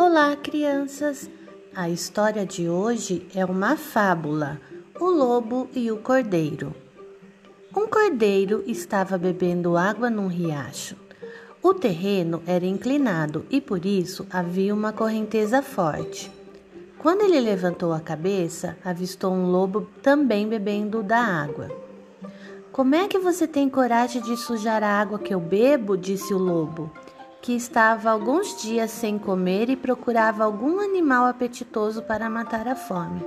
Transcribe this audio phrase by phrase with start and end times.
[0.00, 1.28] Olá, crianças!
[1.74, 4.60] A história de hoje é uma fábula:
[5.00, 6.72] O Lobo e o Cordeiro.
[7.76, 10.94] Um cordeiro estava bebendo água num riacho.
[11.60, 16.30] O terreno era inclinado e por isso havia uma correnteza forte.
[16.96, 21.72] Quando ele levantou a cabeça, avistou um lobo também bebendo da água.
[22.70, 25.96] Como é que você tem coragem de sujar a água que eu bebo?
[25.96, 26.88] disse o lobo
[27.40, 33.24] que estava alguns dias sem comer e procurava algum animal apetitoso para matar a fome.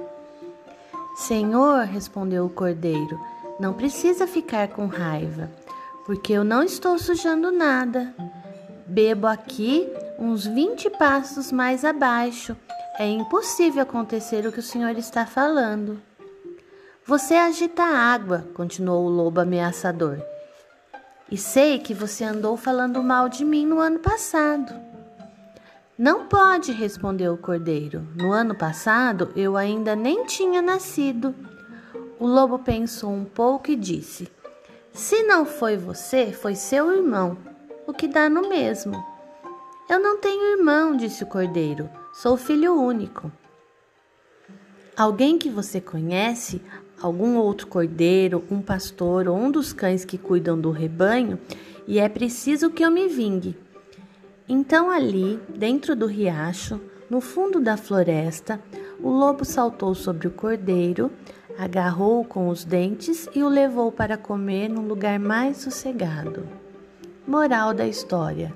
[1.16, 3.20] Senhor, respondeu o cordeiro,
[3.60, 5.52] não precisa ficar com raiva,
[6.06, 8.14] porque eu não estou sujando nada.
[8.88, 9.88] Bebo aqui
[10.18, 12.56] uns vinte passos mais abaixo.
[13.00, 16.02] É impossível acontecer o que o senhor está falando.
[17.06, 20.22] Você agita a água, continuou o lobo ameaçador.
[21.32, 24.74] E sei que você andou falando mal de mim no ano passado.
[25.98, 28.06] Não pode, respondeu o cordeiro.
[28.18, 31.34] No ano passado eu ainda nem tinha nascido.
[32.20, 34.30] O lobo pensou um pouco e disse:
[34.92, 37.38] Se não foi você, foi seu irmão,
[37.88, 39.02] o que dá no mesmo.
[39.90, 41.90] Eu não tenho irmão, disse o cordeiro.
[42.14, 43.32] Sou filho único.
[44.96, 46.62] Alguém que você conhece
[47.02, 51.40] algum outro cordeiro, um pastor ou um dos cães que cuidam do rebanho,
[51.88, 53.58] e é preciso que eu me vingue.
[54.48, 58.62] Então, ali, dentro do riacho, no fundo da floresta,
[59.02, 61.12] o lobo saltou sobre o cordeiro,
[61.58, 66.48] agarrou-o com os dentes e o levou para comer num lugar mais sossegado.
[67.26, 68.54] Moral da história: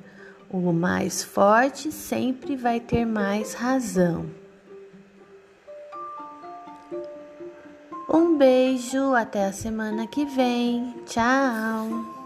[0.49, 4.25] o mais forte sempre vai ter mais razão.
[8.15, 10.95] Um beijo, até a semana que vem.
[11.05, 12.24] Tchau!